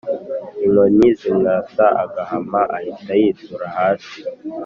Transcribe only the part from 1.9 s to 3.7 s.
agahama ahita yitura